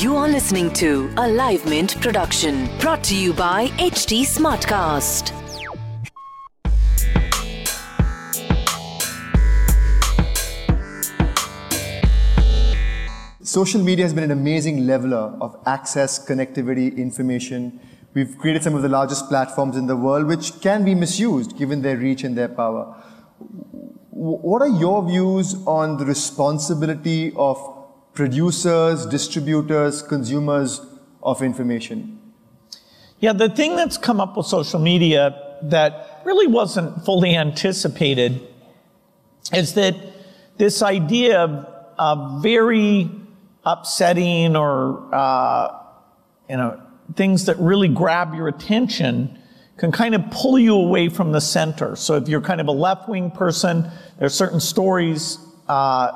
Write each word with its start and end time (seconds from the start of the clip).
You 0.00 0.16
are 0.16 0.26
listening 0.26 0.72
to 0.72 1.12
a 1.18 1.28
Live 1.28 1.66
Mint 1.66 2.00
production 2.00 2.66
brought 2.78 3.04
to 3.04 3.14
you 3.14 3.34
by 3.34 3.66
HT 3.76 4.22
Smartcast. 4.22 5.28
Social 13.42 13.82
media 13.82 14.06
has 14.06 14.14
been 14.14 14.24
an 14.24 14.30
amazing 14.30 14.86
leveler 14.86 15.36
of 15.42 15.58
access, 15.66 16.18
connectivity, 16.26 16.96
information. 16.96 17.80
We've 18.14 18.38
created 18.38 18.62
some 18.62 18.74
of 18.74 18.80
the 18.80 18.88
largest 18.88 19.28
platforms 19.28 19.76
in 19.76 19.86
the 19.88 19.96
world, 19.96 20.26
which 20.26 20.58
can 20.62 20.86
be 20.86 20.94
misused 20.94 21.58
given 21.58 21.82
their 21.82 21.98
reach 21.98 22.24
and 22.24 22.34
their 22.34 22.48
power. 22.48 22.96
What 24.16 24.62
are 24.62 24.68
your 24.68 25.04
views 25.04 25.56
on 25.66 25.96
the 25.96 26.04
responsibility 26.04 27.32
of 27.34 27.58
producers, 28.12 29.06
distributors, 29.06 30.02
consumers 30.02 30.80
of 31.20 31.42
information? 31.42 32.20
Yeah, 33.18 33.32
the 33.32 33.48
thing 33.48 33.74
that's 33.74 33.98
come 33.98 34.20
up 34.20 34.36
with 34.36 34.46
social 34.46 34.78
media 34.78 35.58
that 35.62 36.22
really 36.24 36.46
wasn't 36.46 37.04
fully 37.04 37.34
anticipated 37.34 38.40
is 39.52 39.74
that 39.74 39.96
this 40.58 40.80
idea 40.80 41.40
of, 41.98 42.42
very 42.42 43.10
upsetting 43.64 44.54
or, 44.54 45.12
uh, 45.12 45.76
you 46.48 46.56
know, 46.56 46.80
things 47.16 47.46
that 47.46 47.58
really 47.58 47.88
grab 47.88 48.32
your 48.34 48.46
attention 48.46 49.38
can 49.76 49.90
kind 49.90 50.14
of 50.14 50.30
pull 50.30 50.58
you 50.58 50.74
away 50.74 51.08
from 51.08 51.32
the 51.32 51.40
center. 51.40 51.96
So 51.96 52.16
if 52.16 52.28
you're 52.28 52.40
kind 52.40 52.60
of 52.60 52.68
a 52.68 52.72
left 52.72 53.08
wing 53.08 53.30
person, 53.30 53.82
there 54.18 54.26
are 54.26 54.30
certain 54.30 54.60
stories, 54.60 55.38
uh, 55.68 56.12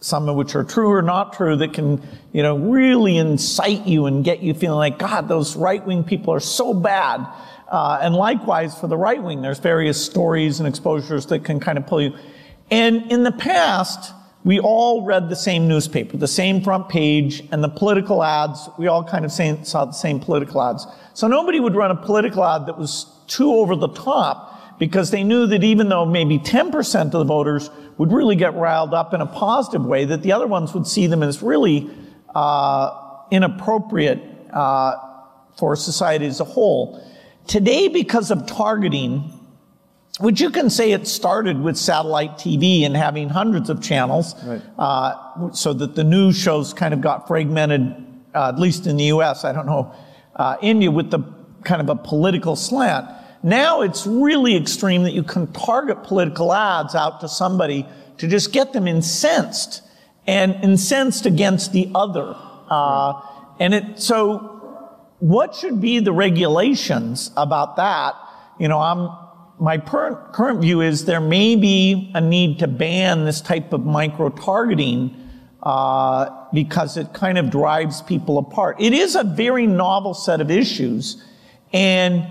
some 0.00 0.28
of 0.28 0.36
which 0.36 0.54
are 0.54 0.64
true 0.64 0.90
or 0.90 1.02
not 1.02 1.34
true, 1.34 1.56
that 1.56 1.74
can, 1.74 2.02
you 2.32 2.42
know, 2.42 2.56
really 2.56 3.18
incite 3.18 3.86
you 3.86 4.06
and 4.06 4.24
get 4.24 4.40
you 4.40 4.54
feeling 4.54 4.78
like, 4.78 4.98
God, 4.98 5.28
those 5.28 5.56
right 5.56 5.84
wing 5.84 6.04
people 6.04 6.32
are 6.32 6.40
so 6.40 6.72
bad. 6.72 7.26
Uh, 7.68 7.98
and 8.00 8.14
likewise 8.14 8.78
for 8.78 8.86
the 8.86 8.96
right 8.96 9.22
wing, 9.22 9.42
there's 9.42 9.58
various 9.58 10.02
stories 10.02 10.60
and 10.60 10.68
exposures 10.68 11.26
that 11.26 11.44
can 11.44 11.60
kind 11.60 11.76
of 11.76 11.86
pull 11.86 12.00
you. 12.00 12.16
And 12.70 13.10
in 13.12 13.24
the 13.24 13.32
past, 13.32 14.12
we 14.46 14.60
all 14.60 15.02
read 15.02 15.28
the 15.28 15.34
same 15.34 15.66
newspaper, 15.66 16.16
the 16.16 16.28
same 16.28 16.62
front 16.62 16.88
page, 16.88 17.42
and 17.50 17.64
the 17.64 17.68
political 17.68 18.22
ads. 18.22 18.68
We 18.78 18.86
all 18.86 19.02
kind 19.02 19.24
of 19.24 19.32
saw 19.32 19.86
the 19.86 19.90
same 19.90 20.20
political 20.20 20.62
ads. 20.62 20.86
So 21.14 21.26
nobody 21.26 21.58
would 21.58 21.74
run 21.74 21.90
a 21.90 21.96
political 21.96 22.44
ad 22.44 22.66
that 22.66 22.78
was 22.78 23.06
too 23.26 23.52
over 23.52 23.74
the 23.74 23.88
top 23.88 24.78
because 24.78 25.10
they 25.10 25.24
knew 25.24 25.48
that 25.48 25.64
even 25.64 25.88
though 25.88 26.06
maybe 26.06 26.38
10% 26.38 27.06
of 27.06 27.10
the 27.10 27.24
voters 27.24 27.70
would 27.98 28.12
really 28.12 28.36
get 28.36 28.54
riled 28.54 28.94
up 28.94 29.12
in 29.12 29.20
a 29.20 29.26
positive 29.26 29.84
way, 29.84 30.04
that 30.04 30.22
the 30.22 30.30
other 30.30 30.46
ones 30.46 30.72
would 30.74 30.86
see 30.86 31.08
them 31.08 31.24
as 31.24 31.42
really 31.42 31.90
uh, 32.36 33.24
inappropriate 33.32 34.22
uh, 34.52 34.94
for 35.56 35.74
society 35.74 36.24
as 36.24 36.38
a 36.38 36.44
whole. 36.44 37.04
Today, 37.48 37.88
because 37.88 38.30
of 38.30 38.46
targeting, 38.46 39.35
which 40.18 40.40
you 40.40 40.50
can 40.50 40.70
say 40.70 40.92
it 40.92 41.06
started 41.06 41.60
with 41.60 41.76
satellite 41.76 42.32
TV 42.32 42.86
and 42.86 42.96
having 42.96 43.28
hundreds 43.28 43.68
of 43.68 43.82
channels, 43.82 44.34
right. 44.44 44.62
uh, 44.78 45.50
so 45.52 45.74
that 45.74 45.94
the 45.94 46.04
news 46.04 46.36
shows 46.36 46.72
kind 46.72 46.94
of 46.94 47.02
got 47.02 47.26
fragmented, 47.26 47.94
uh, 48.34 48.48
at 48.48 48.58
least 48.58 48.86
in 48.86 48.96
the 48.96 49.04
U.S. 49.04 49.44
I 49.44 49.52
don't 49.52 49.66
know, 49.66 49.94
uh, 50.36 50.56
India 50.62 50.90
with 50.90 51.10
the 51.10 51.20
kind 51.64 51.82
of 51.82 51.90
a 51.90 51.96
political 51.96 52.56
slant. 52.56 53.10
Now 53.42 53.82
it's 53.82 54.06
really 54.06 54.56
extreme 54.56 55.02
that 55.02 55.12
you 55.12 55.22
can 55.22 55.52
target 55.52 56.02
political 56.02 56.52
ads 56.52 56.94
out 56.94 57.20
to 57.20 57.28
somebody 57.28 57.86
to 58.18 58.26
just 58.26 58.52
get 58.52 58.72
them 58.72 58.88
incensed 58.88 59.82
and 60.26 60.54
incensed 60.64 61.26
against 61.26 61.72
the 61.72 61.90
other. 61.94 62.34
Uh, 62.70 63.20
and 63.60 63.74
it 63.74 64.00
so. 64.00 64.52
What 65.18 65.54
should 65.54 65.80
be 65.80 66.00
the 66.00 66.12
regulations 66.12 67.30
about 67.38 67.76
that? 67.76 68.14
You 68.58 68.68
know, 68.68 68.78
I'm 68.78 69.08
my 69.58 69.78
per- 69.78 70.16
current 70.32 70.60
view 70.60 70.80
is 70.80 71.04
there 71.04 71.20
may 71.20 71.56
be 71.56 72.10
a 72.14 72.20
need 72.20 72.58
to 72.58 72.66
ban 72.66 73.24
this 73.24 73.40
type 73.40 73.72
of 73.72 73.84
micro 73.84 74.28
targeting 74.28 75.14
uh, 75.62 76.46
because 76.52 76.96
it 76.96 77.12
kind 77.12 77.38
of 77.38 77.50
drives 77.50 78.02
people 78.02 78.38
apart. 78.38 78.76
It 78.80 78.92
is 78.92 79.16
a 79.16 79.24
very 79.24 79.66
novel 79.66 80.14
set 80.14 80.40
of 80.40 80.50
issues, 80.50 81.24
and 81.72 82.26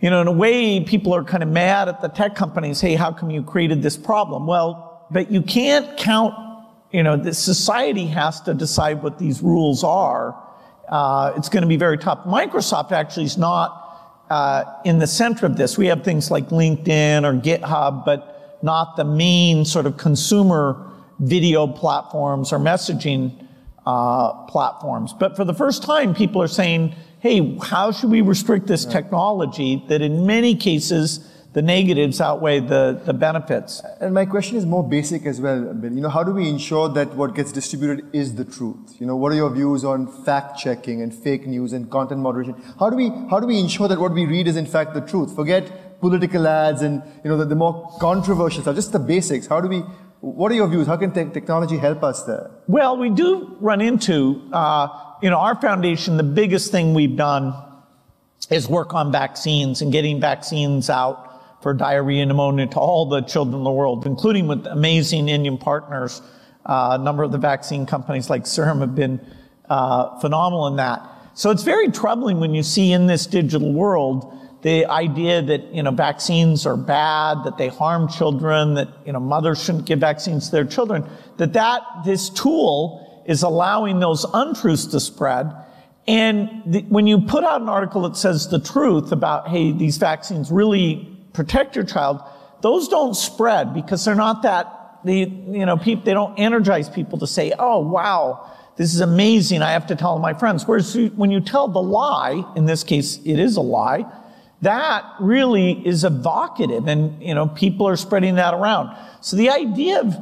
you 0.00 0.08
know, 0.08 0.22
in 0.22 0.28
a 0.28 0.32
way, 0.32 0.82
people 0.82 1.14
are 1.14 1.22
kind 1.22 1.42
of 1.42 1.48
mad 1.50 1.88
at 1.88 2.00
the 2.00 2.08
tech 2.08 2.34
companies. 2.34 2.80
Hey, 2.80 2.94
how 2.94 3.12
come 3.12 3.30
you 3.30 3.42
created 3.42 3.82
this 3.82 3.96
problem? 3.96 4.46
Well, 4.46 5.06
but 5.10 5.30
you 5.30 5.42
can't 5.42 5.96
count. 5.98 6.34
You 6.90 7.02
know, 7.02 7.16
the 7.16 7.34
society 7.34 8.06
has 8.06 8.40
to 8.42 8.54
decide 8.54 9.02
what 9.02 9.18
these 9.18 9.42
rules 9.42 9.84
are. 9.84 10.36
Uh, 10.88 11.34
it's 11.36 11.48
going 11.48 11.62
to 11.62 11.68
be 11.68 11.76
very 11.76 11.98
tough. 11.98 12.24
Microsoft 12.24 12.92
actually 12.92 13.26
is 13.26 13.38
not 13.38 13.79
uh, 14.30 14.64
in 14.84 14.98
the 14.98 15.06
center 15.06 15.44
of 15.44 15.56
this. 15.56 15.76
We 15.76 15.86
have 15.88 16.04
things 16.04 16.30
like 16.30 16.48
LinkedIn 16.48 17.24
or 17.24 17.34
GitHub, 17.34 18.04
but 18.04 18.58
not 18.62 18.96
the 18.96 19.04
main 19.04 19.64
sort 19.64 19.86
of 19.86 19.96
consumer 19.96 20.86
video 21.18 21.66
platforms 21.66 22.52
or 22.52 22.58
messaging 22.58 23.46
uh, 23.86 24.32
platforms. 24.44 25.12
But 25.12 25.36
for 25.36 25.44
the 25.44 25.54
first 25.54 25.82
time, 25.82 26.14
people 26.14 26.40
are 26.42 26.48
saying, 26.48 26.94
hey, 27.20 27.58
how 27.58 27.92
should 27.92 28.10
we 28.10 28.20
restrict 28.20 28.66
this 28.66 28.84
technology 28.84 29.84
that 29.88 30.00
in 30.00 30.26
many 30.26 30.54
cases 30.54 31.28
the 31.52 31.62
negatives 31.62 32.20
outweigh 32.20 32.60
the, 32.60 33.00
the 33.04 33.12
benefits. 33.12 33.82
And 34.00 34.14
my 34.14 34.24
question 34.24 34.56
is 34.56 34.64
more 34.64 34.88
basic 34.88 35.26
as 35.26 35.40
well, 35.40 35.74
Bill. 35.74 35.92
You 35.92 36.00
know, 36.00 36.08
how 36.08 36.22
do 36.22 36.32
we 36.32 36.48
ensure 36.48 36.88
that 36.90 37.14
what 37.16 37.34
gets 37.34 37.50
distributed 37.50 38.04
is 38.14 38.36
the 38.36 38.44
truth? 38.44 39.00
You 39.00 39.06
know, 39.06 39.16
what 39.16 39.32
are 39.32 39.34
your 39.34 39.50
views 39.50 39.84
on 39.84 40.06
fact 40.24 40.58
checking 40.58 41.02
and 41.02 41.12
fake 41.12 41.46
news 41.46 41.72
and 41.72 41.90
content 41.90 42.20
moderation? 42.20 42.54
How 42.78 42.88
do 42.88 42.96
we 42.96 43.08
how 43.30 43.40
do 43.40 43.46
we 43.46 43.58
ensure 43.58 43.88
that 43.88 43.98
what 43.98 44.12
we 44.12 44.26
read 44.26 44.46
is 44.46 44.56
in 44.56 44.66
fact 44.66 44.94
the 44.94 45.00
truth? 45.00 45.34
Forget 45.34 46.00
political 46.00 46.46
ads 46.46 46.82
and 46.82 47.02
you 47.24 47.30
know 47.30 47.36
the, 47.36 47.44
the 47.44 47.56
more 47.56 47.90
controversial 48.00 48.62
stuff, 48.62 48.76
just 48.76 48.92
the 48.92 49.00
basics. 49.00 49.46
How 49.48 49.60
do 49.60 49.68
we 49.68 49.82
what 50.20 50.52
are 50.52 50.54
your 50.54 50.68
views? 50.68 50.86
How 50.86 50.98
can 50.98 51.12
te- 51.12 51.32
technology 51.32 51.78
help 51.78 52.04
us 52.04 52.22
there? 52.24 52.50
Well, 52.68 52.98
we 52.98 53.08
do 53.08 53.56
run 53.58 53.80
into, 53.80 54.42
uh, 54.52 54.88
you 55.22 55.30
know, 55.30 55.38
our 55.38 55.58
foundation, 55.58 56.18
the 56.18 56.22
biggest 56.22 56.70
thing 56.70 56.92
we've 56.92 57.16
done 57.16 57.54
is 58.50 58.68
work 58.68 58.92
on 58.92 59.10
vaccines 59.10 59.80
and 59.80 59.90
getting 59.90 60.20
vaccines 60.20 60.90
out 60.90 61.29
for 61.62 61.74
diarrhea 61.74 62.22
and 62.22 62.28
pneumonia 62.28 62.66
to 62.68 62.78
all 62.78 63.06
the 63.06 63.20
children 63.22 63.58
in 63.58 63.64
the 63.64 63.70
world, 63.70 64.06
including 64.06 64.46
with 64.46 64.66
amazing 64.66 65.28
Indian 65.28 65.58
partners. 65.58 66.22
Uh, 66.64 66.96
a 67.00 67.02
number 67.02 67.22
of 67.22 67.32
the 67.32 67.38
vaccine 67.38 67.86
companies 67.86 68.30
like 68.30 68.46
Serum 68.46 68.80
have 68.80 68.94
been 68.94 69.20
uh, 69.68 70.18
phenomenal 70.20 70.66
in 70.66 70.76
that. 70.76 71.02
So 71.34 71.50
it's 71.50 71.62
very 71.62 71.90
troubling 71.90 72.40
when 72.40 72.54
you 72.54 72.62
see 72.62 72.92
in 72.92 73.06
this 73.06 73.26
digital 73.26 73.72
world 73.72 74.36
the 74.62 74.84
idea 74.86 75.40
that 75.40 75.72
you 75.72 75.82
know 75.82 75.90
vaccines 75.90 76.66
are 76.66 76.76
bad, 76.76 77.44
that 77.44 77.56
they 77.56 77.68
harm 77.68 78.08
children, 78.08 78.74
that 78.74 78.88
you 79.06 79.12
know 79.12 79.20
mothers 79.20 79.62
shouldn't 79.62 79.86
give 79.86 80.00
vaccines 80.00 80.46
to 80.46 80.52
their 80.52 80.64
children. 80.64 81.04
That 81.38 81.54
that 81.54 81.82
this 82.04 82.28
tool 82.28 83.22
is 83.26 83.42
allowing 83.42 84.00
those 84.00 84.26
untruths 84.34 84.86
to 84.86 85.00
spread. 85.00 85.52
And 86.06 86.62
the, 86.66 86.82
when 86.82 87.06
you 87.06 87.20
put 87.20 87.44
out 87.44 87.62
an 87.62 87.68
article 87.68 88.02
that 88.02 88.16
says 88.16 88.48
the 88.48 88.60
truth 88.60 89.12
about 89.12 89.48
hey 89.48 89.72
these 89.72 89.96
vaccines 89.96 90.50
really 90.50 91.19
protect 91.32 91.76
your 91.76 91.84
child, 91.84 92.22
those 92.60 92.88
don't 92.88 93.14
spread 93.14 93.74
because 93.74 94.04
they're 94.04 94.14
not 94.14 94.42
that, 94.42 94.98
they, 95.04 95.20
you 95.20 95.64
know, 95.66 95.76
people, 95.76 96.04
they 96.04 96.12
don't 96.12 96.38
energize 96.38 96.88
people 96.88 97.18
to 97.18 97.26
say, 97.26 97.52
oh, 97.58 97.80
wow, 97.80 98.50
this 98.76 98.94
is 98.94 99.00
amazing. 99.00 99.62
I 99.62 99.72
have 99.72 99.86
to 99.88 99.96
tell 99.96 100.18
my 100.18 100.34
friends. 100.34 100.66
Whereas 100.66 100.96
when 101.16 101.30
you 101.30 101.40
tell 101.40 101.68
the 101.68 101.82
lie, 101.82 102.44
in 102.56 102.66
this 102.66 102.84
case, 102.84 103.18
it 103.24 103.38
is 103.38 103.56
a 103.56 103.60
lie, 103.60 104.04
that 104.62 105.04
really 105.20 105.86
is 105.86 106.04
evocative 106.04 106.86
and, 106.86 107.22
you 107.22 107.34
know, 107.34 107.48
people 107.48 107.88
are 107.88 107.96
spreading 107.96 108.34
that 108.34 108.52
around. 108.52 108.94
So 109.22 109.36
the 109.36 109.50
idea 109.50 110.00
of 110.00 110.16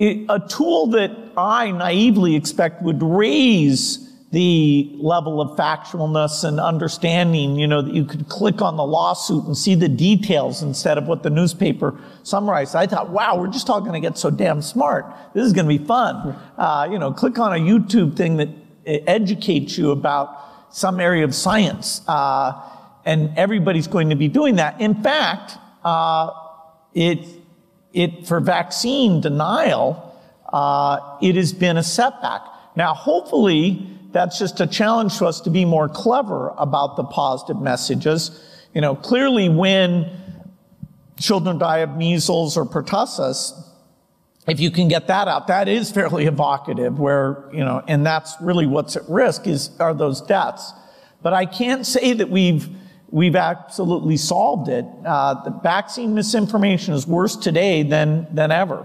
a 0.00 0.40
tool 0.48 0.88
that 0.88 1.12
I 1.36 1.70
naively 1.70 2.34
expect 2.34 2.82
would 2.82 3.00
raise 3.02 4.10
the 4.34 4.90
level 4.96 5.40
of 5.40 5.56
factualness 5.56 6.42
and 6.42 6.58
understanding, 6.58 7.56
you 7.56 7.68
know, 7.68 7.80
that 7.80 7.94
you 7.94 8.04
could 8.04 8.28
click 8.28 8.60
on 8.60 8.76
the 8.76 8.82
lawsuit 8.82 9.44
and 9.44 9.56
see 9.56 9.76
the 9.76 9.88
details 9.88 10.60
instead 10.60 10.98
of 10.98 11.06
what 11.06 11.22
the 11.22 11.30
newspaper 11.30 11.96
summarized. 12.24 12.74
I 12.74 12.88
thought, 12.88 13.10
wow, 13.10 13.38
we're 13.38 13.46
just 13.46 13.70
all 13.70 13.80
going 13.80 13.92
to 13.92 14.00
get 14.00 14.18
so 14.18 14.30
damn 14.30 14.60
smart. 14.60 15.06
This 15.34 15.46
is 15.46 15.52
going 15.52 15.68
to 15.68 15.78
be 15.78 15.84
fun. 15.84 16.36
Uh, 16.58 16.88
you 16.90 16.98
know, 16.98 17.12
click 17.12 17.38
on 17.38 17.52
a 17.52 17.58
YouTube 17.58 18.16
thing 18.16 18.36
that 18.38 18.48
educates 18.84 19.78
you 19.78 19.92
about 19.92 20.36
some 20.74 20.98
area 20.98 21.22
of 21.22 21.32
science. 21.32 22.02
Uh, 22.08 22.60
and 23.04 23.32
everybody's 23.38 23.86
going 23.86 24.10
to 24.10 24.16
be 24.16 24.26
doing 24.26 24.56
that. 24.56 24.80
In 24.80 25.00
fact, 25.00 25.58
uh, 25.84 26.32
it, 26.92 27.24
it, 27.92 28.26
for 28.26 28.40
vaccine 28.40 29.20
denial, 29.20 30.18
uh, 30.52 31.18
it 31.22 31.36
has 31.36 31.52
been 31.52 31.76
a 31.76 31.84
setback. 31.84 32.42
Now, 32.74 32.94
hopefully, 32.94 33.93
that's 34.14 34.38
just 34.38 34.60
a 34.60 34.66
challenge 34.66 35.18
to 35.18 35.26
us 35.26 35.40
to 35.42 35.50
be 35.50 35.64
more 35.64 35.88
clever 35.88 36.54
about 36.56 36.96
the 36.96 37.04
positive 37.04 37.60
messages. 37.60 38.40
You 38.72 38.80
know, 38.80 38.94
clearly 38.94 39.48
when 39.48 40.10
children 41.18 41.58
die 41.58 41.78
of 41.78 41.96
measles 41.96 42.56
or 42.56 42.64
pertussis, 42.64 43.52
if 44.46 44.60
you 44.60 44.70
can 44.70 44.88
get 44.88 45.08
that 45.08 45.26
out, 45.26 45.48
that 45.48 45.68
is 45.68 45.90
fairly 45.90 46.26
evocative 46.26 46.98
where, 46.98 47.44
you 47.52 47.64
know, 47.64 47.82
and 47.88 48.06
that's 48.06 48.36
really 48.40 48.66
what's 48.66 48.94
at 48.94 49.02
risk 49.08 49.46
is, 49.48 49.70
are 49.80 49.92
those 49.92 50.20
deaths. 50.20 50.72
But 51.22 51.32
I 51.32 51.44
can't 51.44 51.84
say 51.84 52.12
that 52.12 52.30
we've, 52.30 52.68
we've 53.10 53.36
absolutely 53.36 54.16
solved 54.16 54.68
it. 54.68 54.84
Uh, 55.04 55.42
the 55.42 55.50
vaccine 55.62 56.14
misinformation 56.14 56.94
is 56.94 57.06
worse 57.06 57.36
today 57.36 57.82
than, 57.82 58.28
than 58.32 58.52
ever. 58.52 58.84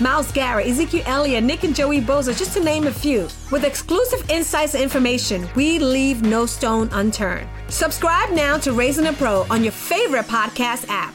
Myles 0.00 0.32
Garrett, 0.32 0.66
Ezekiel 0.66 1.02
Elliott, 1.06 1.44
Nick 1.44 1.64
and 1.64 1.74
Joey 1.74 2.00
Bosa, 2.00 2.36
just 2.36 2.56
to 2.56 2.62
name 2.62 2.86
a 2.86 2.92
few. 2.92 3.28
With 3.50 3.64
exclusive 3.64 4.28
insights 4.30 4.74
and 4.74 4.82
information, 4.82 5.48
we 5.54 5.78
leave 5.78 6.22
no 6.22 6.46
stone 6.46 6.88
unturned. 6.92 7.48
Subscribe 7.68 8.30
now 8.30 8.58
to 8.58 8.72
Raising 8.72 9.06
a 9.06 9.12
Pro 9.12 9.46
on 9.50 9.62
your 9.62 9.72
favorite 9.72 10.26
podcast 10.26 10.86
app. 10.88 11.14